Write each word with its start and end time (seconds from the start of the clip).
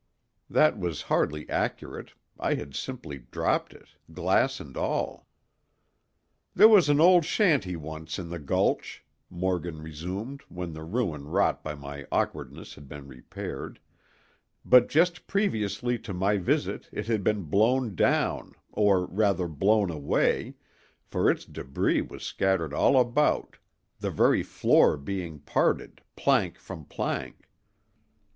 That 0.49 0.79
was 0.79 1.03
hardly 1.13 1.47
accurate—I 1.47 2.55
had 2.55 2.73
simply 2.73 3.19
dropped 3.19 3.71
it, 3.71 3.89
glass 4.11 4.59
and 4.59 4.75
all. 4.75 5.27
"There 6.55 6.67
was 6.67 6.89
an 6.89 6.99
old 6.99 7.23
shanty 7.23 7.75
once 7.75 8.17
in 8.17 8.29
the 8.29 8.39
gulch," 8.39 9.05
Morgan 9.29 9.79
resumed 9.79 10.41
when 10.49 10.73
the 10.73 10.81
ruin 10.83 11.25
wrought 11.27 11.63
by 11.63 11.75
my 11.75 12.07
awkwardness 12.11 12.73
had 12.73 12.89
been 12.89 13.07
repaired, 13.07 13.79
"but 14.65 14.89
just 14.89 15.27
previously 15.27 15.99
to 15.99 16.15
my 16.15 16.37
visit 16.37 16.89
it 16.91 17.05
had 17.05 17.23
been 17.23 17.43
blown 17.43 17.93
down, 17.93 18.53
or 18.71 19.05
rather 19.05 19.47
blown 19.47 19.91
away, 19.91 20.55
for 21.05 21.29
its 21.29 21.45
débris 21.45 22.09
was 22.09 22.23
scattered 22.23 22.73
all 22.73 22.99
about, 22.99 23.57
the 23.99 24.09
very 24.09 24.41
floor 24.41 24.97
being 24.97 25.37
parted, 25.37 26.01
plank 26.15 26.57
from 26.57 26.85
plank. 26.85 27.47